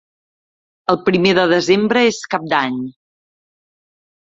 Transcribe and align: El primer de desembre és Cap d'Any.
El 0.93 0.97
primer 1.09 1.33
de 1.39 1.43
desembre 1.51 2.03
és 2.15 2.23
Cap 2.33 2.49
d'Any. 2.55 2.83